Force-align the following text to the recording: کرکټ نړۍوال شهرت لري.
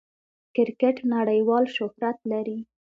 کرکټ 0.55 0.95
نړۍوال 1.13 1.65
شهرت 1.75 2.17
لري. 2.31 2.59